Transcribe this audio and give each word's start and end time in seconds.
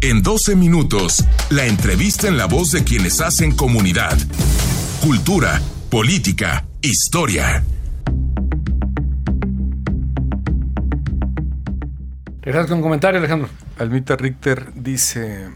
En 0.00 0.22
12 0.22 0.54
minutos, 0.54 1.24
la 1.50 1.66
entrevista 1.66 2.28
en 2.28 2.36
la 2.36 2.46
voz 2.46 2.70
de 2.70 2.84
quienes 2.84 3.20
hacen 3.20 3.50
comunidad. 3.50 4.16
Cultura, 5.02 5.60
política, 5.90 6.64
historia. 6.82 7.64
Dejas 12.42 12.68
con 12.68 12.80
comentario, 12.80 13.18
Alejandro. 13.18 13.48
Almita 13.76 14.14
Richter 14.14 14.72
dice 14.76 15.48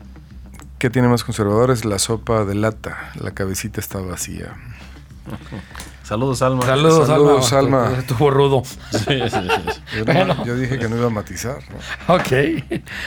que 0.80 0.90
tiene 0.90 1.06
más 1.06 1.22
conservadores 1.22 1.84
la 1.84 2.00
sopa 2.00 2.44
de 2.44 2.56
lata, 2.56 3.12
la 3.20 3.30
cabecita 3.30 3.80
está 3.80 4.00
vacía. 4.00 4.56
Saludos, 6.02 6.42
Alma. 6.42 6.62
Saludos, 6.66 7.06
Saludos, 7.06 7.52
Alma. 7.52 7.86
Alma. 7.86 7.98
Estuvo 7.98 8.30
rudo. 8.30 8.62
Yo, 9.08 10.04
no- 10.04 10.12
Bueno. 10.12 10.44
yo 10.44 10.56
dije 10.56 10.78
que 10.78 10.88
no 10.88 10.96
iba 10.96 11.06
a 11.06 11.10
matizar, 11.10 11.58
¿no? 11.70 12.14
Ok. 12.14 12.32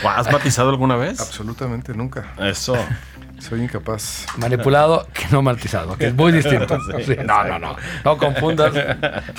¿Has 0.07 0.31
matizado 0.31 0.69
alguna 0.69 0.95
vez? 0.95 1.19
absolutamente 1.19 1.93
nunca. 1.93 2.33
Eso. 2.39 2.75
Soy 3.39 3.61
incapaz. 3.61 4.25
Manipulado 4.37 5.07
que 5.13 5.25
no 5.31 5.41
matizado, 5.41 5.97
que 5.97 6.07
es 6.07 6.13
muy 6.13 6.31
distinto. 6.31 6.77
Sí, 7.05 7.15
no, 7.23 7.43
no, 7.43 7.59
no. 7.59 7.75
No 8.03 8.17
confundas. 8.17 8.73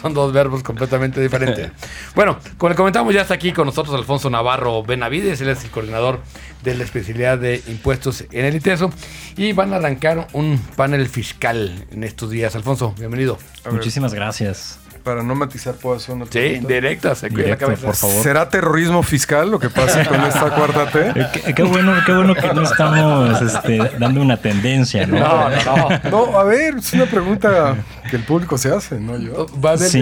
Son 0.01 0.15
dos 0.15 0.33
verbos 0.33 0.63
completamente 0.63 1.21
diferentes. 1.21 1.71
Bueno, 2.15 2.39
como 2.59 2.71
le 2.71 2.77
comentamos, 2.77 3.15
ya 3.15 3.23
está 3.23 3.35
aquí 3.35 3.53
con 3.53 3.67
nosotros 3.67 3.95
Alfonso 3.95 4.31
Navarro 4.31 4.83
Benavides. 4.83 5.41
Él 5.41 5.49
es 5.49 5.65
el 5.65 5.71
coordinador 5.71 6.21
de 6.63 6.75
la 6.75 6.85
especialidad 6.85 7.39
de 7.39 7.63
impuestos 7.67 8.25
en 8.31 8.45
el 8.45 8.55
ITESO. 8.57 8.91
Y 9.37 9.53
van 9.53 9.73
a 9.73 9.77
arrancar 9.77 10.29
un 10.33 10.59
panel 10.77 11.09
fiscal 11.09 11.87
en 11.91 12.05
estos 12.05 12.31
días. 12.31 12.55
Alfonso, 12.55 12.95
bienvenido. 12.99 13.39
Muchísimas 13.71 14.15
gracias. 14.15 14.79
Para 15.07 15.23
no 15.23 15.37
matizar, 15.37 15.75
¿puedo 15.77 15.95
hacer 15.97 16.17
una 16.17 16.25
Sí, 16.25 16.33
pregunta? 16.33 16.75
directa, 16.75 17.15
se 17.15 17.29
cuida 17.29 17.39
la 17.39 17.45
Directo, 17.45 17.67
cabeza. 17.67 17.87
por 17.87 17.95
favor. 17.95 18.23
¿Será 18.25 18.49
terrorismo 18.51 19.03
fiscal 19.05 19.49
lo 19.49 19.61
que 19.61 19.71
pasa 19.71 20.05
con 20.05 20.21
esta 20.25 20.51
cuarta 20.51 20.87
T? 20.91 21.13
Eh, 21.15 21.27
Qué, 21.33 21.55
qué 21.55 21.63
bueno, 21.63 21.93
qué 22.05 22.13
bueno 22.13 22.35
que 22.35 22.53
no 22.53 22.63
estamos 22.63 23.41
este, 23.41 23.79
dando 24.01 24.21
una 24.21 24.37
tendencia, 24.37 25.07
¿no? 25.07 25.21
No, 25.21 25.49
no, 25.49 25.89
no. 26.11 26.11
No, 26.33 26.39
a 26.41 26.43
ver, 26.43 26.75
es 26.79 26.93
una 26.93 27.07
pregunta 27.07 27.77
que 28.11 28.17
el 28.17 28.25
público 28.25 28.59
se 28.59 28.71
hace, 28.75 28.99
no 28.99 29.17
yo. 29.17 29.47
Va 29.65 29.71
a 29.71 29.77
ver, 29.77 29.89
Sí. 29.89 30.01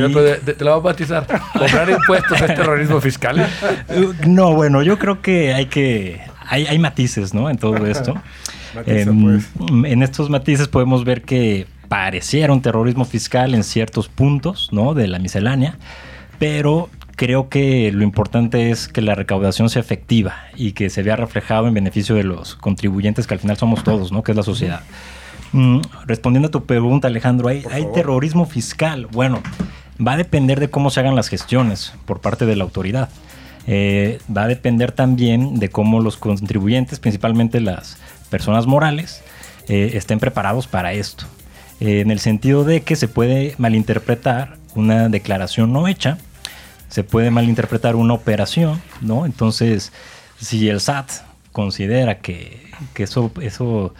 te 0.56 0.64
la 0.64 0.70
voy 0.76 0.80
a 0.80 0.82
batizar. 0.84 1.26
¿Cobrar 1.52 1.90
impuestos 1.90 2.40
es 2.40 2.46
terrorismo 2.54 2.98
fiscal? 3.02 3.46
Eh, 3.90 4.08
No, 4.26 4.54
bueno, 4.54 4.82
yo 4.82 4.98
creo 4.98 5.20
que 5.20 5.52
hay 5.52 5.66
que. 5.66 6.20
Hay, 6.48 6.66
hay 6.66 6.78
matices, 6.78 7.34
¿no? 7.34 7.50
En 7.50 7.58
todo 7.58 7.86
esto. 7.86 8.14
Matiza, 8.74 9.10
Em, 9.10 9.22
pues. 9.22 9.46
En 9.84 10.02
estos 10.02 10.30
matices 10.30 10.66
podemos 10.68 11.04
ver 11.04 11.22
que 11.22 11.66
pareciera 11.94 12.52
un 12.52 12.60
terrorismo 12.60 13.04
fiscal 13.04 13.54
en 13.54 13.62
ciertos 13.62 14.08
puntos, 14.08 14.70
¿no? 14.72 14.94
De 14.94 15.06
la 15.06 15.20
miscelánea, 15.20 15.78
pero 16.40 16.90
creo 17.14 17.48
que 17.48 17.92
lo 17.92 18.02
importante 18.02 18.72
es 18.72 18.88
que 18.88 19.00
la 19.00 19.14
recaudación 19.14 19.70
sea 19.70 19.78
efectiva 19.78 20.34
y 20.56 20.72
que 20.72 20.90
se 20.90 21.04
vea 21.04 21.14
reflejado 21.14 21.68
en 21.68 21.74
beneficio 21.74 22.16
de 22.16 22.24
los 22.24 22.56
contribuyentes, 22.56 23.28
que 23.28 23.34
al 23.34 23.38
final 23.38 23.56
somos 23.58 23.84
todos, 23.84 24.10
¿no? 24.10 24.24
Que 24.24 24.32
es 24.32 24.36
la 24.36 24.42
sociedad. 24.42 24.80
Mm, 25.52 25.82
respondiendo 26.04 26.48
a 26.48 26.50
tu 26.50 26.64
pregunta, 26.64 27.06
Alejandro, 27.06 27.46
¿hay, 27.46 27.62
hay 27.70 27.86
terrorismo 27.94 28.44
fiscal? 28.44 29.06
Bueno, 29.12 29.40
va 30.04 30.14
a 30.14 30.16
depender 30.16 30.58
de 30.58 30.70
cómo 30.70 30.90
se 30.90 30.98
hagan 30.98 31.14
las 31.14 31.28
gestiones 31.28 31.94
por 32.06 32.20
parte 32.20 32.44
de 32.44 32.56
la 32.56 32.64
autoridad. 32.64 33.08
Eh, 33.68 34.18
va 34.36 34.42
a 34.42 34.48
depender 34.48 34.90
también 34.90 35.60
de 35.60 35.68
cómo 35.68 36.00
los 36.00 36.16
contribuyentes, 36.16 36.98
principalmente 36.98 37.60
las 37.60 37.98
personas 38.30 38.66
morales, 38.66 39.22
eh, 39.68 39.92
estén 39.94 40.18
preparados 40.18 40.66
para 40.66 40.92
esto. 40.92 41.26
Eh, 41.80 42.00
en 42.00 42.10
el 42.10 42.20
sentido 42.20 42.64
de 42.64 42.82
que 42.82 42.96
se 42.96 43.08
puede 43.08 43.54
malinterpretar 43.58 44.58
una 44.74 45.08
declaración 45.08 45.72
no 45.72 45.88
hecha, 45.88 46.18
se 46.88 47.04
puede 47.04 47.30
malinterpretar 47.30 47.96
una 47.96 48.14
operación, 48.14 48.80
¿no? 49.00 49.26
Entonces, 49.26 49.92
si 50.40 50.68
el 50.68 50.80
SAT 50.80 51.10
considera 51.52 52.18
que, 52.18 52.70
que 52.92 53.04
eso, 53.04 53.32
eso 53.40 53.94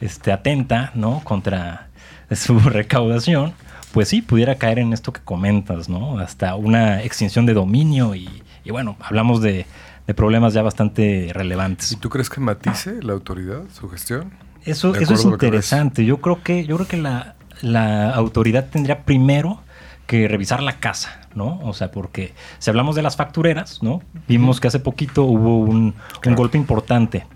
este, 0.00 0.32
atenta, 0.32 0.90
¿no? 0.94 1.20
Contra 1.24 1.88
su 2.32 2.58
recaudación, 2.64 3.54
pues 3.92 4.08
sí, 4.08 4.22
pudiera 4.22 4.56
caer 4.56 4.78
en 4.78 4.92
esto 4.92 5.12
que 5.12 5.20
comentas, 5.20 5.88
¿no? 5.88 6.18
Hasta 6.18 6.54
una 6.56 7.02
extinción 7.02 7.46
de 7.46 7.54
dominio 7.54 8.14
y, 8.14 8.42
y 8.64 8.70
bueno, 8.70 8.96
hablamos 9.00 9.40
de, 9.40 9.66
de 10.06 10.14
problemas 10.14 10.54
ya 10.54 10.62
bastante 10.62 11.30
relevantes. 11.32 11.92
¿Y 11.92 11.96
tú 11.96 12.08
crees 12.08 12.28
que 12.28 12.40
matice 12.40 13.02
la 13.02 13.12
autoridad 13.12 13.62
su 13.72 13.88
gestión? 13.88 14.32
Eso, 14.64 14.94
eso 14.94 15.14
es 15.14 15.24
interesante. 15.24 16.04
Yo 16.04 16.20
creo 16.20 16.42
que, 16.42 16.64
yo 16.66 16.76
creo 16.76 16.88
que 16.88 16.96
la, 16.96 17.34
la 17.62 18.10
autoridad 18.10 18.68
tendría 18.70 19.00
primero 19.04 19.62
que 20.06 20.28
revisar 20.28 20.62
la 20.62 20.80
casa, 20.80 21.20
¿no? 21.34 21.60
O 21.62 21.72
sea, 21.72 21.90
porque 21.90 22.34
si 22.58 22.68
hablamos 22.70 22.94
de 22.96 23.02
las 23.02 23.16
factureras, 23.16 23.82
¿no? 23.82 24.02
Vimos 24.28 24.60
que 24.60 24.68
hace 24.68 24.80
poquito 24.80 25.24
hubo 25.24 25.58
un, 25.58 25.94
un 26.26 26.34
golpe 26.34 26.58
importante. 26.58 27.26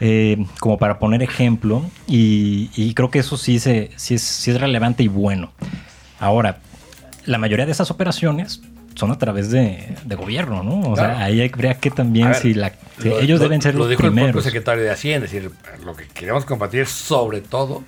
eh, 0.00 0.46
como 0.60 0.78
para 0.78 0.98
poner 0.98 1.22
ejemplo, 1.22 1.82
y, 2.06 2.70
y 2.76 2.94
creo 2.94 3.10
que 3.10 3.18
eso 3.18 3.36
sí, 3.36 3.58
se, 3.58 3.90
sí, 3.96 4.14
es, 4.14 4.22
sí 4.22 4.50
es 4.50 4.60
relevante 4.60 5.02
y 5.02 5.08
bueno. 5.08 5.52
Ahora, 6.20 6.58
la 7.26 7.38
mayoría 7.38 7.66
de 7.66 7.72
esas 7.72 7.90
operaciones 7.90 8.62
son 8.98 9.12
a 9.12 9.18
través 9.18 9.50
de, 9.50 9.94
de 10.04 10.14
gobierno, 10.16 10.62
¿no? 10.64 10.90
O 10.90 10.94
Claro. 10.94 11.14
sea, 11.16 11.24
ahí 11.24 11.40
habría 11.40 11.74
que 11.78 11.90
también, 11.90 12.30
ver, 12.30 12.36
si 12.42 12.52
la, 12.52 12.72
si 13.00 13.08
Lo- 13.08 13.20
ellos 13.20 13.38
lo- 13.38 13.44
deben 13.44 13.62
ser 13.62 13.74
lo 13.74 13.80
los 13.82 13.90
dijo 13.90 14.02
el 14.02 14.08
propio 14.08 14.22
primeros. 14.24 14.44
secretario 14.44 14.82
de 14.82 14.90
Hacienda, 14.90 15.26
es 15.26 15.32
decir, 15.32 15.50
lo 15.84 15.94
que 15.94 16.06
queremos 16.08 16.44
compartir 16.44 16.80
es 16.80 16.88
sobre 16.90 17.40
todo 17.40 17.84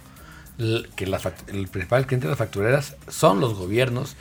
que 0.58 1.06
fact- 1.08 1.48
el 1.48 1.68
principal 1.68 2.06
cliente 2.06 2.26
de 2.26 2.30
las 2.30 2.38
factureras 2.38 2.94
son 3.08 3.40
los 3.40 3.54
gobiernos 3.54 4.14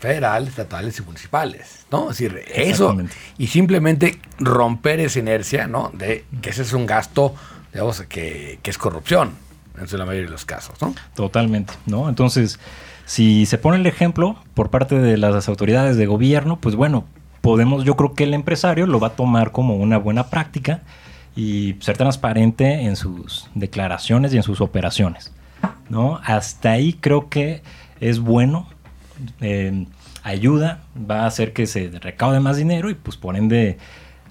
federales, 0.00 0.50
estatales 0.50 0.98
y 0.98 1.02
municipales, 1.02 1.86
¿no? 1.90 2.10
Es 2.10 2.18
decir, 2.18 2.42
eso 2.54 2.94
y 3.38 3.46
simplemente 3.46 4.18
romper 4.38 5.00
esa 5.00 5.18
inercia, 5.20 5.66
¿no? 5.66 5.90
De 5.94 6.24
que 6.42 6.50
ese 6.50 6.60
es 6.62 6.72
un 6.74 6.84
gasto, 6.84 7.34
digamos, 7.72 8.02
que, 8.02 8.58
que 8.62 8.70
es 8.70 8.76
corrupción 8.76 9.32
en 9.78 9.98
la 9.98 10.04
mayoría 10.04 10.26
de 10.26 10.32
los 10.32 10.44
casos, 10.44 10.80
¿no? 10.82 10.94
Totalmente, 11.14 11.72
¿no? 11.86 12.08
Entonces, 12.08 12.58
si 13.06 13.46
se 13.46 13.58
pone 13.58 13.78
el 13.78 13.86
ejemplo 13.86 14.36
por 14.54 14.70
parte 14.70 14.98
de 14.98 15.16
las 15.16 15.48
autoridades 15.48 15.96
de 15.96 16.06
gobierno, 16.06 16.58
pues 16.60 16.74
bueno, 16.74 17.04
podemos, 17.40 17.84
yo 17.84 17.96
creo 17.96 18.14
que 18.14 18.24
el 18.24 18.34
empresario 18.34 18.86
lo 18.86 19.00
va 19.00 19.08
a 19.08 19.16
tomar 19.16 19.52
como 19.52 19.76
una 19.76 19.98
buena 19.98 20.30
práctica 20.30 20.82
y 21.36 21.76
ser 21.80 21.96
transparente 21.96 22.82
en 22.82 22.96
sus 22.96 23.48
declaraciones 23.54 24.32
y 24.32 24.38
en 24.38 24.42
sus 24.42 24.60
operaciones, 24.60 25.32
¿no? 25.88 26.20
Hasta 26.24 26.72
ahí 26.72 26.94
creo 26.94 27.28
que 27.28 27.62
es 28.00 28.20
bueno, 28.20 28.68
eh, 29.40 29.86
ayuda, 30.22 30.80
va 30.98 31.22
a 31.22 31.26
hacer 31.26 31.52
que 31.52 31.66
se 31.66 31.90
recaude 32.00 32.40
más 32.40 32.56
dinero 32.56 32.88
y 32.88 32.94
pues 32.94 33.16
por 33.16 33.36
ende 33.36 33.78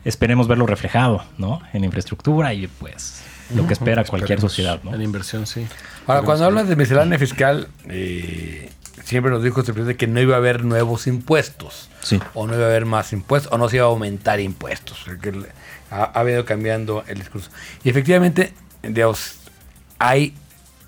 esperemos 0.06 0.47
verlo 0.47 0.66
reflejado, 0.66 1.23
¿no? 1.38 1.62
En 1.73 1.83
infraestructura 1.83 2.53
y 2.53 2.67
pues 2.67 3.23
lo 3.56 3.68
que 3.68 3.74
espera 3.74 4.03
cualquier 4.03 4.38
Esperemos. 4.40 4.52
sociedad, 4.52 4.80
¿no? 4.84 4.94
En 4.96 5.02
inversión, 5.02 5.46
sí. 5.47 5.68
Ahora, 6.08 6.22
cuando 6.24 6.46
hablas 6.46 6.68
de 6.68 6.75
miscelánea 6.75 7.18
fiscal, 7.19 7.68
eh, 7.90 8.69
siempre 9.03 9.31
nos 9.31 9.44
dijo 9.44 9.59
este 9.62 9.74
presidente 9.74 9.97
que 9.97 10.08
no 10.08 10.19
iba 10.22 10.36
a 10.36 10.38
haber 10.38 10.64
nuevos 10.66 11.08
impuestos. 11.08 11.90
Sí. 12.02 12.19
O 12.34 12.47
no 12.47 12.56
iba 12.56 12.63
a 12.63 12.68
haber 12.68 12.86
más 12.86 13.13
impuestos, 13.13 13.52
o 13.53 13.58
no 13.58 13.69
se 13.69 13.78
iba 13.78 13.86
a 13.86 13.90
aumentar 13.90 14.40
impuestos. 14.40 14.97
porque 15.06 15.30
el- 15.30 15.46
ha, 15.92 16.03
ha 16.06 16.24
venido 16.24 16.44
cambiando 16.46 17.03
el 17.08 17.19
discurso. 17.19 17.50
Y 17.84 17.90
efectivamente, 17.90 18.53
digamos, 18.81 19.36
hay 20.00 20.34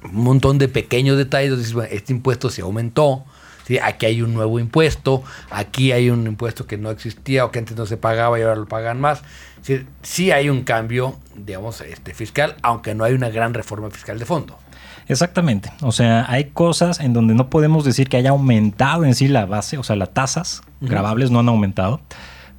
un 0.04 0.16
montón 0.24 0.58
de 0.58 0.68
pequeños 0.68 1.18
detalles 1.18 1.50
donde 1.52 1.62
dices, 1.64 1.74
bueno, 1.76 1.90
este 1.92 2.12
impuesto 2.14 2.50
se 2.50 2.62
aumentó. 2.62 3.24
¿Sí? 3.66 3.80
Aquí 3.80 4.06
hay 4.06 4.22
un 4.22 4.34
nuevo 4.34 4.60
impuesto, 4.60 5.24
aquí 5.50 5.92
hay 5.92 6.10
un 6.10 6.26
impuesto 6.28 6.66
que 6.66 6.78
no 6.78 6.92
existía 6.92 7.46
o 7.46 7.52
que 7.52 7.60
antes 7.60 7.76
no 7.76 7.86
se 7.86 7.98
pagaba 7.98 8.40
y 8.40 8.44
ahora 8.44 8.56
lo 8.56 8.68
pagan 8.68 9.00
más. 9.00 9.22
Sí, 9.62 9.86
sí 10.02 10.32
hay 10.32 10.50
un 10.50 10.64
cambio, 10.64 11.18
digamos, 11.36 11.82
este, 11.82 12.14
fiscal, 12.14 12.56
aunque 12.62 12.96
no 12.96 13.04
hay 13.04 13.14
una 13.14 13.30
gran 13.30 13.54
reforma 13.54 13.90
fiscal 13.90 14.20
de 14.20 14.26
fondo. 14.26 14.58
Exactamente. 15.08 15.72
O 15.82 15.92
sea, 15.92 16.26
hay 16.28 16.46
cosas 16.46 17.00
en 17.00 17.14
donde 17.14 17.36
no 17.36 17.50
podemos 17.50 17.86
decir 17.86 18.10
que 18.10 18.18
haya 18.18 18.32
aumentado 18.32 19.06
en 19.06 19.14
sí 19.16 19.28
la 19.28 19.46
base, 19.46 19.78
o 19.78 19.84
sea, 19.84 19.96
las 19.96 20.14
tasas 20.14 20.62
grabables 20.82 21.32
no 21.32 21.40
han 21.40 21.50
aumentado. 21.50 22.02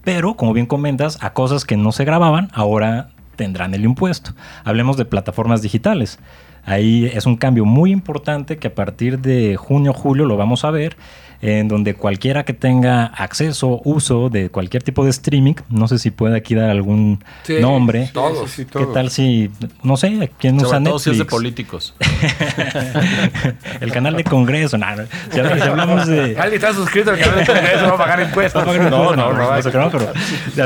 Pero, 0.04 0.36
como 0.36 0.52
bien 0.52 0.66
comentas, 0.66 1.18
a 1.20 1.32
cosas 1.32 1.64
que 1.64 1.76
no 1.76 1.90
se 1.90 2.04
grababan, 2.04 2.50
ahora 2.54 3.10
tendrán 3.34 3.74
el 3.74 3.84
impuesto. 3.84 4.32
Hablemos 4.64 4.96
de 4.96 5.04
plataformas 5.04 5.62
digitales. 5.62 6.18
Ahí 6.66 7.10
es 7.14 7.24
un 7.26 7.36
cambio 7.36 7.64
muy 7.64 7.92
importante 7.92 8.58
que 8.58 8.66
a 8.68 8.74
partir 8.74 9.20
de 9.20 9.56
junio, 9.56 9.92
julio 9.94 10.24
lo 10.26 10.36
vamos 10.36 10.64
a 10.64 10.70
ver, 10.70 10.96
en 11.42 11.68
donde 11.68 11.92
cualquiera 11.94 12.44
que 12.44 12.54
tenga 12.54 13.04
acceso, 13.04 13.80
uso 13.84 14.30
de 14.30 14.48
cualquier 14.48 14.82
tipo 14.82 15.04
de 15.04 15.10
streaming, 15.10 15.52
no 15.68 15.86
sé 15.86 15.98
si 15.98 16.10
puede 16.10 16.34
aquí 16.36 16.54
dar 16.54 16.70
algún 16.70 17.22
Sí, 17.44 17.56
nombre. 17.60 18.10
todos. 18.12 18.50
Sí, 18.50 18.56
sí, 18.56 18.64
¿Qué 18.64 18.70
todos. 18.72 18.94
tal 18.94 19.10
si, 19.10 19.50
no 19.82 19.96
sé, 19.98 20.30
quién 20.38 20.56
usa 20.56 20.68
Sobre 20.68 20.84
todo 20.84 20.94
Netflix? 20.94 21.02
si 21.04 21.10
es 21.10 21.18
de 21.18 21.24
políticos. 21.26 21.94
el 23.80 23.92
canal 23.92 24.16
de 24.16 24.24
Congreso. 24.24 24.78
nah, 24.78 24.94
si, 25.30 25.38
habl- 25.38 25.54
si 25.62 25.68
hablamos 25.68 26.06
de. 26.06 26.36
Alguien 26.38 26.54
está 26.54 26.72
suscrito 26.72 27.10
al 27.10 27.18
canal 27.18 27.38
de 27.40 27.46
Congreso, 27.46 27.84
va 27.86 27.94
a 27.94 27.98
pagar 27.98 28.20
impuestos. 28.22 28.66
No, 28.66 29.14
no, 29.14 29.14
no, 29.16 29.30
pero. 29.30 29.52
Ahí 29.52 29.62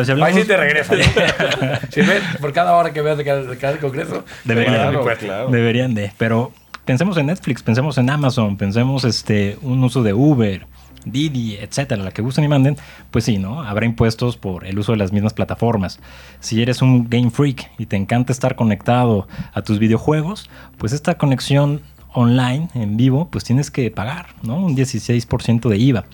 hablamos- 0.08 0.34
sí 0.34 0.44
te 0.44 0.56
regresa. 0.56 0.94
si 1.90 2.00
ves, 2.02 2.22
por 2.40 2.52
cada 2.52 2.74
hora 2.74 2.92
que 2.92 3.02
veas 3.02 3.18
de 3.18 3.24
cada, 3.24 3.42
de 3.42 3.78
Congreso, 3.78 4.24
Deberían, 4.44 4.92
claro. 5.18 5.48
deberían 5.50 5.89
Pero 6.18 6.52
pensemos 6.84 7.16
en 7.16 7.26
Netflix, 7.26 7.62
pensemos 7.62 7.98
en 7.98 8.10
Amazon, 8.10 8.56
pensemos 8.56 9.04
este 9.04 9.58
un 9.62 9.82
uso 9.84 10.02
de 10.02 10.12
Uber, 10.12 10.66
Didi, 11.04 11.56
etcétera, 11.56 12.02
la 12.02 12.10
que 12.10 12.22
gusten 12.22 12.44
y 12.44 12.48
manden, 12.48 12.76
pues 13.10 13.24
sí, 13.24 13.38
¿no? 13.38 13.62
Habrá 13.62 13.86
impuestos 13.86 14.36
por 14.36 14.66
el 14.66 14.78
uso 14.78 14.92
de 14.92 14.98
las 14.98 15.12
mismas 15.12 15.32
plataformas. 15.32 15.98
Si 16.40 16.60
eres 16.60 16.82
un 16.82 17.08
game 17.08 17.30
freak 17.30 17.70
y 17.78 17.86
te 17.86 17.96
encanta 17.96 18.32
estar 18.32 18.54
conectado 18.54 19.26
a 19.52 19.62
tus 19.62 19.78
videojuegos, 19.78 20.50
pues 20.78 20.92
esta 20.92 21.16
conexión 21.16 21.80
online, 22.12 22.68
en 22.74 22.96
vivo, 22.96 23.28
pues 23.30 23.44
tienes 23.44 23.70
que 23.70 23.90
pagar, 23.90 24.34
¿no? 24.42 24.56
Un 24.56 24.76
16% 24.76 25.68
de 25.68 25.78
IVA. 25.78 26.04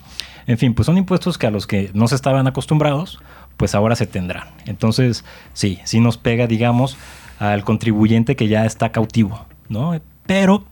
En 0.45 0.57
fin, 0.57 0.73
pues 0.73 0.85
son 0.85 0.97
impuestos 0.97 1.37
que 1.37 1.47
a 1.47 1.51
los 1.51 1.67
que 1.67 1.91
no 1.93 2.07
se 2.07 2.15
estaban 2.15 2.47
acostumbrados, 2.47 3.19
pues 3.57 3.75
ahora 3.75 3.95
se 3.95 4.07
tendrán. 4.07 4.47
Entonces, 4.65 5.25
sí, 5.53 5.79
sí 5.83 5.99
nos 5.99 6.17
pega, 6.17 6.47
digamos, 6.47 6.97
al 7.39 7.63
contribuyente 7.63 8.35
que 8.35 8.47
ya 8.47 8.65
está 8.65 8.91
cautivo, 8.91 9.45
¿no? 9.69 9.99
Pero 10.25 10.63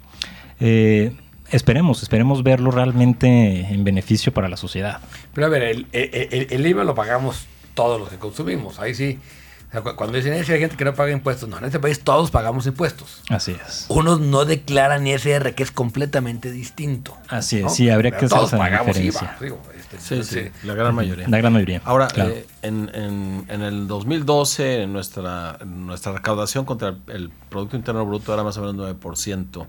eh, 0.59 1.12
esperemos, 1.51 2.01
esperemos 2.03 2.44
verlo 2.44 2.71
realmente 2.71 3.62
en 3.71 3.83
beneficio 3.83 4.33
para 4.33 4.50
la 4.50 4.57
sociedad. 4.57 5.00
Pero 5.33 5.47
a 5.47 5.50
ver, 5.50 5.63
el, 5.63 5.88
el- 5.92 6.27
el- 6.31 6.47
el 6.50 6.68
IVA 6.68 6.83
lo 6.83 6.95
pagamos 6.95 7.45
todos 7.74 8.00
los 8.00 8.09
que 8.09 8.18
consumimos. 8.18 8.80
Ahí 8.80 8.94
sí. 8.94 9.19
O 9.69 9.71
sea, 9.71 9.81
cu- 9.81 9.95
cuando 9.95 10.15
dicen, 10.17 10.33
"Eh, 10.33 10.44
si 10.44 10.53
hay 10.53 10.59
gente 10.59 10.77
que 10.77 10.85
no 10.85 10.94
paga 10.94 11.12
impuestos. 11.12 11.50
No, 11.50 11.57
en 11.57 11.65
este 11.65 11.79
país 11.79 12.01
todos 12.01 12.31
pagamos 12.31 12.65
impuestos. 12.67 13.21
Así 13.29 13.51
es. 13.65 13.85
Unos 13.89 14.19
no 14.21 14.45
declaran 14.45 15.06
ISR, 15.06 15.53
que 15.53 15.63
es 15.63 15.71
completamente 15.71 16.51
distinto. 16.51 17.17
Así 17.27 17.57
es, 17.57 17.63
¿no? 17.63 17.69
sí, 17.69 17.89
habría 17.89 18.12
que 18.12 18.17
hacer 18.17 18.29
todos 18.29 18.47
esa 18.50 18.57
pagamos 18.57 18.88
diferencia. 18.95 19.21
IVA. 19.23 19.38
digo, 19.41 19.62
este, 19.77 20.00
Sí, 20.00 20.23
sí, 20.23 20.41
sí. 20.45 20.67
la 20.67 20.73
gran 20.75 20.94
mayoría. 20.95 21.27
La 21.27 21.38
gran 21.38 21.51
mayoría. 21.53 21.81
Ahora, 21.85 22.07
Claro. 22.07 22.29
eh, 22.31 22.45
en, 22.62 22.89
en- 22.94 23.45
en 23.50 23.62
el 23.62 23.88
2012, 23.88 24.83
en 24.83 24.94
nuestra, 24.94 25.57
en 25.62 25.88
nuestra 25.88 26.12
recaudación 26.13 26.65
contra 26.65 26.89
el, 26.89 26.97
el 27.07 27.29
Producto 27.50 27.75
Interno 27.75 28.06
Bruto 28.06 28.33
era 28.33 28.44
más 28.44 28.57
o 28.57 28.62
menos 28.62 28.75
9%. 28.75 29.67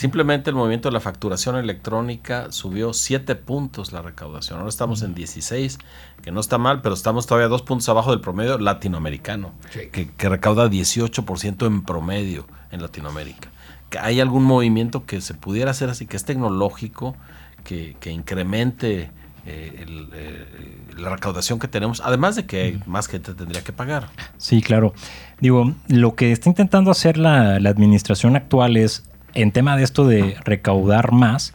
Simplemente 0.00 0.48
el 0.48 0.56
movimiento 0.56 0.88
de 0.88 0.94
la 0.94 1.00
facturación 1.00 1.56
electrónica 1.56 2.50
subió 2.52 2.94
7 2.94 3.34
puntos 3.34 3.92
la 3.92 4.00
recaudación. 4.00 4.58
Ahora 4.58 4.70
estamos 4.70 5.02
en 5.02 5.14
16, 5.14 5.76
que 6.22 6.32
no 6.32 6.40
está 6.40 6.56
mal, 6.56 6.80
pero 6.80 6.94
estamos 6.94 7.26
todavía 7.26 7.48
dos 7.48 7.60
puntos 7.60 7.86
abajo 7.90 8.10
del 8.10 8.22
promedio 8.22 8.56
latinoamericano, 8.56 9.52
Sí. 9.68 9.80
que, 9.92 10.08
que 10.08 10.28
recauda 10.30 10.68
18% 10.70 11.66
en 11.66 11.82
promedio 11.82 12.46
en 12.70 12.80
Latinoamérica. 12.80 13.50
¿Hay 14.00 14.20
algún 14.20 14.44
movimiento 14.44 15.04
que 15.04 15.20
se 15.20 15.34
pudiera 15.34 15.72
hacer 15.72 15.90
así, 15.90 16.06
que 16.06 16.16
es 16.16 16.24
tecnológico, 16.24 17.14
que, 17.64 17.94
que 18.00 18.10
incremente 18.10 19.10
eh, 19.44 19.84
el, 19.86 20.08
eh, 20.14 20.46
la 20.96 21.10
recaudación 21.10 21.58
que 21.58 21.68
tenemos? 21.68 22.00
Además 22.02 22.36
de 22.36 22.46
que 22.46 22.78
más 22.86 23.06
gente 23.06 23.34
tendría 23.34 23.62
que 23.62 23.74
pagar. 23.74 24.08
Sí, 24.38 24.62
claro. 24.62 24.94
Digo, 25.40 25.74
lo 25.88 26.14
que 26.14 26.32
está 26.32 26.48
intentando 26.48 26.90
hacer 26.90 27.18
la, 27.18 27.60
la 27.60 27.68
administración 27.68 28.34
actual 28.34 28.78
es, 28.78 29.04
en 29.34 29.52
tema 29.52 29.76
de 29.76 29.84
esto 29.84 30.06
de 30.06 30.36
recaudar 30.44 31.12
más, 31.12 31.54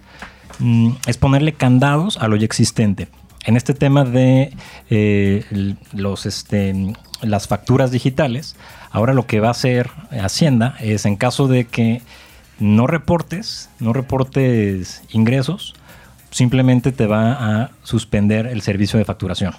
mm, 0.60 0.92
es 1.07 1.18
ponerle 1.18 1.54
candados 1.54 2.18
a 2.18 2.27
lo 2.27 2.36
ya 2.36 2.45
existente. 2.45 3.07
En 3.45 3.57
este 3.57 3.74
tema 3.74 4.06
de 4.06 4.54
eh, 4.89 5.75
los, 5.94 6.25
este, 6.25 6.94
las 7.22 7.48
facturas 7.48 7.92
digitales, 7.92 8.56
ahora 8.92 9.13
lo 9.13 9.27
que 9.27 9.39
va 9.39 9.50
a 9.50 9.51
hacer 9.51 9.92
Hacienda 10.12 10.75
es 10.80 11.06
en 11.06 11.16
caso 11.16 11.48
de 11.48 11.66
que 11.66 12.01
no 12.60 12.88
reportes, 12.88 13.69
no 13.80 13.94
reportes 13.94 15.04
ingresos, 15.12 15.75
simplemente 16.31 16.92
te 16.92 17.06
va 17.06 17.31
a 17.33 17.71
suspender 17.83 18.48
el 18.48 18.62
servicio 18.62 18.98
de 18.98 19.06
facturación. 19.06 19.54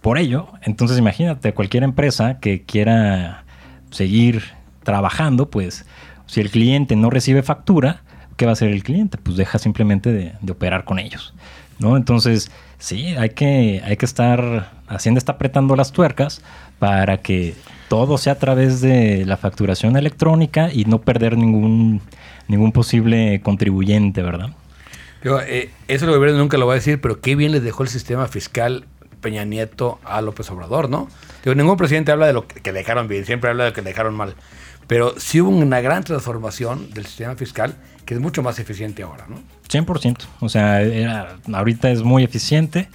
Por 0.00 0.18
ello, 0.18 0.48
entonces 0.62 0.98
imagínate, 0.98 1.52
cualquier 1.52 1.82
empresa 1.82 2.38
que 2.38 2.62
quiera 2.62 3.44
seguir 3.90 4.44
trabajando, 4.82 5.50
pues 5.50 5.84
si 6.26 6.40
el 6.40 6.50
cliente 6.50 6.96
no 6.96 7.10
recibe 7.10 7.42
factura, 7.42 8.02
¿qué 8.36 8.44
va 8.44 8.52
a 8.52 8.54
hacer 8.54 8.70
el 8.70 8.82
cliente? 8.82 9.18
Pues 9.18 9.36
deja 9.36 9.58
simplemente 9.58 10.12
de, 10.12 10.32
de 10.40 10.52
operar 10.52 10.84
con 10.84 10.98
ellos. 10.98 11.34
¿no? 11.78 11.96
Entonces, 11.96 12.50
sí, 12.78 13.14
hay 13.16 13.30
que, 13.30 13.82
hay 13.84 13.96
que 13.96 14.06
estar, 14.06 14.72
Hacienda 14.88 15.18
está 15.18 15.32
apretando 15.32 15.76
las 15.76 15.92
tuercas 15.92 16.42
para 16.78 17.18
que 17.18 17.54
todo 17.88 18.18
sea 18.18 18.34
a 18.34 18.38
través 18.38 18.80
de 18.80 19.24
la 19.26 19.36
facturación 19.36 19.96
electrónica 19.96 20.70
y 20.72 20.84
no 20.84 21.00
perder 21.00 21.36
ningún, 21.36 22.00
ningún 22.48 22.72
posible 22.72 23.40
contribuyente, 23.42 24.22
¿verdad? 24.22 24.50
Digo, 25.22 25.40
eh, 25.40 25.70
eso 25.88 26.04
el 26.04 26.12
gobierno 26.12 26.38
nunca 26.38 26.58
lo 26.58 26.66
va 26.66 26.74
a 26.74 26.76
decir, 26.76 27.00
pero 27.00 27.20
qué 27.20 27.34
bien 27.34 27.52
les 27.52 27.62
dejó 27.62 27.82
el 27.82 27.88
sistema 27.88 28.28
fiscal 28.28 28.84
Peña 29.20 29.44
Nieto 29.44 29.98
a 30.04 30.20
López 30.20 30.50
Obrador, 30.50 30.88
¿no? 30.88 31.08
Ningún 31.44 31.76
presidente 31.76 32.12
habla 32.12 32.26
de 32.26 32.32
lo 32.32 32.46
que, 32.46 32.60
le 32.72 32.78
dejaron 32.78 33.08
bien, 33.08 33.24
siempre 33.24 33.50
habla 33.50 33.64
de 33.64 33.70
lo 33.70 33.74
que 33.74 33.82
dejaron 33.82 34.14
mal. 34.14 34.34
Pero 34.86 35.14
sí 35.18 35.40
hubo 35.40 35.50
una 35.50 35.80
gran 35.80 36.04
transformación 36.04 36.90
del 36.92 37.06
sistema 37.06 37.34
fiscal 37.34 37.74
que 38.04 38.14
es 38.14 38.20
mucho 38.20 38.42
más 38.42 38.58
eficiente 38.60 39.02
ahora, 39.02 39.26
¿no? 39.28 39.36
100%. 39.68 40.26
O 40.40 40.48
sea, 40.48 40.80
era- 40.80 41.36
ahorita 41.52 41.90
es 41.90 42.02
muy 42.02 42.22
eficiente. 42.22 42.88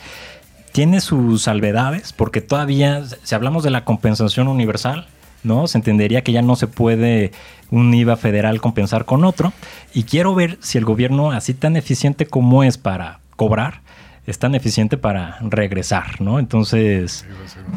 Tiene 0.72 1.02
sus 1.02 1.42
salvedades, 1.44 2.14
porque 2.14 2.40
todavía, 2.40 3.04
si 3.24 3.36
hablamos 3.36 3.64
de 3.64 3.72
la 3.72 3.84
compensación 3.84 4.48
universal, 4.48 5.08
¿no? 5.44 5.68
Se 5.68 5.78
entendería 5.78 6.24
que 6.24 6.32
ya 6.32 6.42
no 6.42 6.56
se 6.56 6.68
puede 6.68 7.32
un 7.72 7.94
IVA 7.94 8.16
federal 8.16 8.62
compensar 8.62 9.04
con 9.04 9.26
otro. 9.26 9.52
Y 9.94 10.04
quiero 10.04 10.34
ver 10.34 10.58
si 10.62 10.78
el 10.78 10.86
gobierno, 10.86 11.32
así 11.32 11.54
tan 11.54 11.76
eficiente 11.76 12.26
como 12.26 12.64
es 12.64 12.78
para 12.78 13.20
cobrar, 13.36 13.82
es 14.28 14.40
tan 14.40 14.56
eficiente 14.56 14.96
para 14.96 15.40
regresar, 15.42 16.22
¿no? 16.22 16.40
Entonces, 16.40 17.26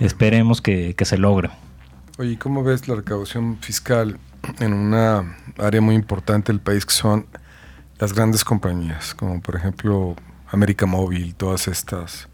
esperemos 0.00 0.60
que, 0.60 0.94
que 0.94 1.04
se 1.04 1.18
logre. 1.18 1.50
Oye, 2.16 2.32
¿y 2.32 2.36
¿cómo 2.36 2.62
ves 2.62 2.86
la 2.86 2.94
recaudación 2.94 3.58
fiscal 3.60 4.20
en 4.60 4.72
una 4.72 5.36
área 5.58 5.80
muy 5.80 5.96
importante 5.96 6.52
del 6.52 6.60
país 6.60 6.86
que 6.86 6.92
son 6.94 7.26
las 7.98 8.12
grandes 8.12 8.44
compañías, 8.44 9.16
como 9.16 9.40
por 9.40 9.56
ejemplo 9.56 10.14
América 10.46 10.86
Móvil, 10.86 11.34
todas 11.34 11.66
estas? 11.66 12.28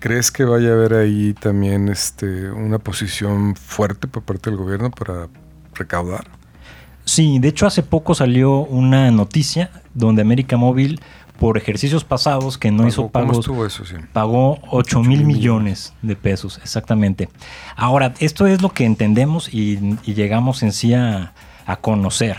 ¿Crees 0.00 0.32
que 0.32 0.42
vaya 0.42 0.70
a 0.70 0.72
haber 0.72 0.94
ahí 0.94 1.34
también 1.34 1.88
este, 1.88 2.50
una 2.50 2.80
posición 2.80 3.54
fuerte 3.54 4.08
por 4.08 4.24
parte 4.24 4.50
del 4.50 4.58
gobierno 4.58 4.90
para 4.90 5.28
recaudar? 5.74 6.35
Sí, 7.06 7.38
de 7.38 7.48
hecho 7.48 7.66
hace 7.66 7.82
poco 7.82 8.14
salió 8.14 8.58
una 8.58 9.10
noticia 9.10 9.70
donde 9.94 10.22
América 10.22 10.56
Móvil, 10.56 11.00
por 11.38 11.56
ejercicios 11.56 12.04
pasados 12.04 12.58
que 12.58 12.70
no 12.70 12.86
hizo 12.88 13.02
¿Cómo 13.02 13.12
pagos, 13.12 13.38
estuvo 13.38 13.64
eso? 13.64 13.84
Sí. 13.84 13.94
pagó 14.12 14.58
8 14.70 15.02
mil 15.02 15.24
millones 15.24 15.94
de 16.02 16.16
pesos, 16.16 16.58
exactamente. 16.62 17.28
Ahora, 17.76 18.12
esto 18.18 18.46
es 18.46 18.60
lo 18.60 18.70
que 18.70 18.84
entendemos 18.84 19.52
y, 19.54 19.96
y 20.04 20.14
llegamos 20.14 20.62
en 20.62 20.72
sí 20.72 20.94
a, 20.94 21.32
a 21.66 21.76
conocer. 21.76 22.38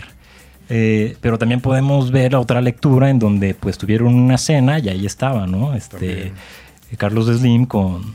Eh, 0.70 1.16
pero 1.20 1.38
también 1.38 1.60
podemos 1.60 2.10
ver 2.10 2.36
otra 2.36 2.60
lectura 2.60 3.08
en 3.08 3.18
donde 3.18 3.54
pues 3.54 3.78
tuvieron 3.78 4.14
una 4.14 4.36
cena 4.36 4.78
y 4.78 4.88
ahí 4.90 5.06
estaba, 5.06 5.46
¿no? 5.46 5.74
Este 5.74 5.96
También. 5.96 6.32
Carlos 6.98 7.26
Slim 7.26 7.64
con, 7.64 8.12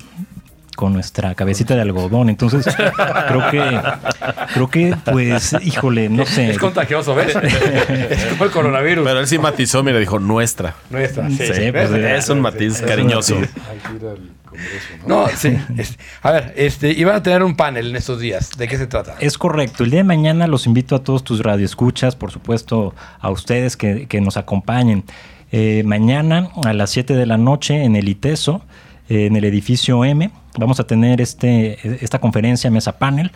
con 0.76 0.94
nuestra 0.94 1.36
cabecita 1.36 1.76
de 1.76 1.82
algodón. 1.82 2.30
Entonces, 2.30 2.66
creo 2.76 3.50
que, 3.52 3.82
creo 4.54 4.70
que, 4.70 4.96
pues, 5.12 5.56
híjole, 5.62 6.10
no 6.10 6.26
sé. 6.26 6.50
Es 6.52 6.58
contagioso, 6.60 7.16
¿ves? 7.16 7.36
es 8.10 8.26
como 8.26 8.46
el 8.46 8.52
coronavirus. 8.52 9.06
Pero 9.06 9.20
él 9.20 9.28
sí 9.28 9.38
matizó, 9.38 9.84
mira, 9.84 10.00
dijo 10.00 10.20
nuestra. 10.20 10.76
Nuestra. 10.90 11.30
Sí, 11.30 11.38
Sí, 11.38 11.54
sí, 11.54 11.72
pues. 11.72 11.92
Es 11.92 12.30
un 12.30 12.42
matiz 12.42 12.82
cariñoso. 12.82 13.36
Hay 13.36 13.42
que 13.44 13.96
ir 13.96 14.06
al 14.10 14.18
Congreso, 14.46 15.08
¿no? 15.08 15.22
No, 15.24 15.28
sí. 15.36 15.58
es- 15.78 15.98
a 16.22 16.32
ver, 16.32 16.54
este, 16.58 16.92
iban 16.92 17.16
a 17.16 17.24
tener 17.24 17.42
un 17.44 17.56
panel 17.56 17.90
en 17.90 17.96
estos 17.96 18.20
días. 18.20 18.52
¿De 18.58 18.68
qué 18.68 18.78
se 18.78 18.86
trata? 18.88 19.16
Es 19.20 19.38
correcto. 19.38 19.84
El 19.84 19.90
día 19.90 20.00
de 20.02 20.04
mañana 20.04 20.46
los 20.48 20.68
invito 20.68 20.96
a 20.96 21.04
todos 21.04 21.24
tus 21.24 21.42
radioescuchas, 21.42 22.16
por 22.16 22.32
supuesto 22.32 22.94
a 23.20 23.30
ustedes 23.32 23.76
que, 23.78 24.08
que 24.08 24.22
nos 24.22 24.38
acompañen. 24.38 25.04
Eh, 25.52 25.84
mañana 25.86 26.50
a 26.64 26.74
las 26.74 26.90
7 26.92 27.14
de 27.16 27.26
la 27.28 27.38
noche 27.38 27.84
en 27.84 27.96
el 27.96 28.10
ITESO, 28.10 28.64
en 29.14 29.36
el 29.36 29.46
edificio 29.46 30.04
M, 30.04 30.32
vamos 30.58 30.80
a 30.80 30.86
tener 30.86 31.22
este, 31.22 32.04
esta 32.04 32.20
conferencia 32.20 32.70
mesa 32.72 32.98
panel 32.98 33.32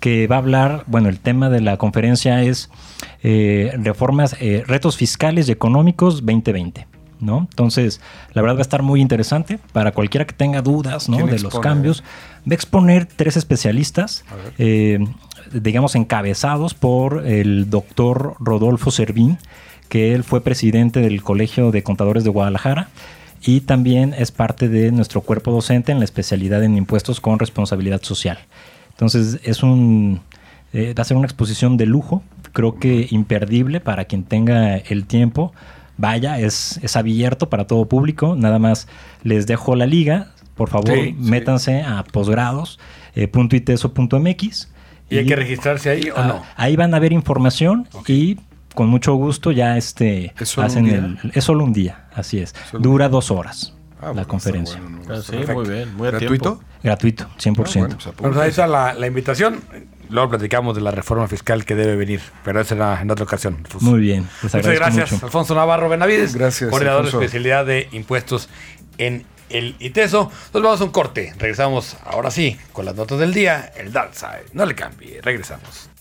que 0.00 0.26
va 0.26 0.34
a 0.34 0.38
hablar, 0.38 0.84
bueno, 0.88 1.08
el 1.08 1.20
tema 1.20 1.48
de 1.48 1.60
la 1.60 1.76
conferencia 1.76 2.42
es 2.42 2.70
eh, 3.22 3.72
reformas, 3.78 4.36
eh, 4.40 4.64
retos 4.66 4.96
fiscales 4.96 5.48
y 5.48 5.52
económicos 5.52 6.26
2020. 6.26 6.88
¿no? 7.20 7.46
Entonces, 7.50 8.00
la 8.32 8.42
verdad 8.42 8.56
va 8.56 8.60
a 8.60 8.62
estar 8.62 8.82
muy 8.82 9.00
interesante 9.00 9.60
para 9.72 9.92
cualquiera 9.92 10.26
que 10.26 10.32
tenga 10.32 10.60
dudas 10.60 11.08
¿no? 11.08 11.18
¿Quién 11.18 11.28
de 11.30 11.38
los 11.38 11.56
cambios. 11.60 12.02
Va 12.40 12.50
a 12.50 12.54
exponer 12.54 13.06
tres 13.06 13.36
especialistas, 13.36 14.24
eh, 14.58 14.98
digamos, 15.52 15.94
encabezados 15.94 16.74
por 16.74 17.24
el 17.24 17.70
doctor 17.70 18.34
Rodolfo 18.40 18.90
Servín, 18.90 19.38
que 19.88 20.14
él 20.14 20.24
fue 20.24 20.40
presidente 20.40 21.00
del 21.00 21.22
Colegio 21.22 21.70
de 21.70 21.84
Contadores 21.84 22.24
de 22.24 22.30
Guadalajara 22.30 22.88
y 23.44 23.60
también 23.62 24.14
es 24.16 24.30
parte 24.30 24.68
de 24.68 24.92
nuestro 24.92 25.20
cuerpo 25.22 25.50
docente 25.52 25.92
en 25.92 25.98
la 25.98 26.04
especialidad 26.04 26.62
en 26.62 26.76
impuestos 26.76 27.20
con 27.20 27.38
responsabilidad 27.38 28.02
social. 28.02 28.38
Entonces, 28.90 29.40
es 29.42 29.62
un, 29.62 30.20
eh, 30.72 30.94
va 30.96 31.02
a 31.02 31.04
ser 31.04 31.16
una 31.16 31.26
exposición 31.26 31.76
de 31.76 31.86
lujo, 31.86 32.22
creo 32.52 32.78
que 32.78 33.08
imperdible 33.10 33.80
para 33.80 34.04
quien 34.04 34.24
tenga 34.24 34.76
el 34.76 35.06
tiempo. 35.06 35.52
Vaya, 35.96 36.38
es, 36.38 36.78
es 36.82 36.96
abierto 36.96 37.48
para 37.50 37.66
todo 37.66 37.86
público. 37.86 38.34
Nada 38.36 38.58
más 38.58 38.88
les 39.22 39.46
dejo 39.46 39.76
la 39.76 39.86
liga. 39.86 40.32
Por 40.54 40.68
favor, 40.68 40.94
Sí, 40.94 41.00
sí. 41.06 41.16
métanse 41.18 41.82
a 41.82 42.04
posgrados 42.04 42.78
eh. 43.14 43.28
¿Y 45.10 45.18
hay 45.18 45.26
que 45.26 45.36
registrarse 45.36 45.90
ahí 45.90 46.08
o 46.10 46.14
Ah, 46.16 46.26
no? 46.26 46.42
Ahí 46.56 46.76
van 46.76 46.94
a 46.94 46.98
ver 46.98 47.12
información 47.12 47.86
y 48.06 48.36
con 48.74 48.88
mucho 48.88 49.14
gusto 49.14 49.50
ya 49.52 49.76
este 49.76 50.32
¿Es 50.38 50.48
solo 50.50 50.66
hacen 50.66 50.84
un 50.84 51.18
el 51.22 51.32
es 51.34 51.44
solo 51.44 51.64
un 51.64 51.72
día, 51.72 52.06
así 52.14 52.38
es. 52.38 52.54
Solo 52.70 52.82
Dura 52.82 53.08
dos 53.08 53.30
horas 53.30 53.74
Ah, 54.02 54.06
la 54.06 54.12
bueno, 54.14 54.28
conferencia. 54.28 54.80
Ah, 55.08 55.52
muy 55.54 55.68
bien, 55.68 55.94
muy 55.94 56.08
¿Gratuito? 56.08 56.56
tiempo. 56.56 56.64
Gratuito, 56.82 57.28
100%. 57.38 57.76
Ah, 57.76 57.78
bueno, 57.78 57.94
pues 57.94 58.04
Bueno, 58.16 58.34
pues 58.34 58.36
ahí 58.38 58.50
está 58.50 58.66
la, 58.66 58.94
la 58.94 59.06
invitación. 59.06 59.60
Luego 60.08 60.30
platicamos 60.30 60.74
de 60.74 60.80
la 60.80 60.90
reforma 60.90 61.28
fiscal 61.28 61.64
que 61.64 61.76
debe 61.76 61.94
venir, 61.94 62.20
pero 62.44 62.60
eso 62.60 62.70
será 62.70 63.00
en 63.00 63.08
otra 63.12 63.24
ocasión. 63.24 63.58
Alfonso. 63.64 63.86
Muy 63.86 64.00
bien, 64.00 64.28
les 64.42 64.54
Muchas 64.54 64.74
gracias, 64.74 65.12
mucho. 65.12 65.26
Alfonso 65.26 65.54
Navarro 65.54 65.88
Benavides, 65.88 66.34
Gracias, 66.34 66.68
coordinador 66.68 67.04
de 67.04 67.10
especialidad 67.10 67.64
de 67.64 67.88
impuestos 67.92 68.48
en 68.98 69.24
el 69.50 69.76
ITESO. 69.78 70.32
Nos 70.52 70.62
vamos 70.62 70.80
a 70.80 70.84
un 70.84 70.90
corte. 70.90 71.32
Regresamos 71.38 71.96
ahora 72.04 72.32
sí 72.32 72.58
con 72.72 72.84
las 72.84 72.96
notas 72.96 73.20
del 73.20 73.32
día, 73.32 73.72
el 73.76 73.92
Dark 73.92 74.16
Side. 74.16 74.46
No 74.52 74.66
le 74.66 74.74
cambie, 74.74 75.20
regresamos. 75.22 75.91